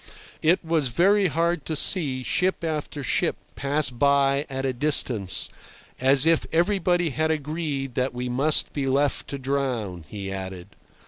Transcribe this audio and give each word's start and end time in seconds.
It 0.41 0.65
was 0.65 0.87
very 0.87 1.27
hard 1.27 1.63
to 1.67 1.75
see 1.75 2.23
ship 2.23 2.63
after 2.63 3.03
ship 3.03 3.35
pass 3.53 3.91
by 3.91 4.47
at 4.49 4.65
a 4.65 4.73
distance, 4.73 5.47
"as 5.99 6.25
if 6.25 6.47
everybody 6.51 7.11
had 7.11 7.29
agreed 7.29 7.93
that 7.93 8.11
we 8.11 8.27
must 8.27 8.73
be 8.73 8.87
left 8.87 9.27
to 9.27 9.37
drown," 9.37 10.05
he 10.07 10.31
added. 10.31 10.69